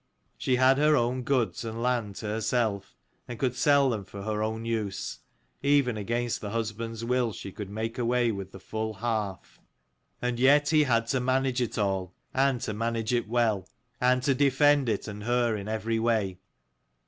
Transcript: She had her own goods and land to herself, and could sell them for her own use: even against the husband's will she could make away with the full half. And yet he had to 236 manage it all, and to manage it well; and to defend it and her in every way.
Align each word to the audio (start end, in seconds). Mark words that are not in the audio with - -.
She 0.35 0.55
had 0.55 0.79
her 0.79 0.95
own 0.95 1.21
goods 1.21 1.63
and 1.63 1.79
land 1.79 2.15
to 2.15 2.25
herself, 2.25 2.95
and 3.27 3.37
could 3.37 3.55
sell 3.55 3.91
them 3.91 4.03
for 4.03 4.23
her 4.23 4.41
own 4.41 4.65
use: 4.65 5.19
even 5.61 5.95
against 5.95 6.41
the 6.41 6.49
husband's 6.49 7.05
will 7.05 7.31
she 7.33 7.51
could 7.51 7.69
make 7.69 7.99
away 7.99 8.31
with 8.31 8.51
the 8.51 8.59
full 8.59 8.95
half. 8.95 9.59
And 10.19 10.39
yet 10.39 10.69
he 10.69 10.85
had 10.85 11.05
to 11.09 11.19
236 11.19 11.23
manage 11.23 11.61
it 11.61 11.77
all, 11.79 12.15
and 12.33 12.59
to 12.61 12.73
manage 12.73 13.13
it 13.13 13.27
well; 13.27 13.69
and 14.01 14.23
to 14.23 14.33
defend 14.33 14.89
it 14.89 15.07
and 15.07 15.25
her 15.25 15.55
in 15.55 15.67
every 15.67 15.99
way. 15.99 16.39